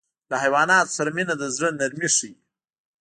[0.29, 2.31] له حیواناتو سره مینه د زړه نرمي ښيي.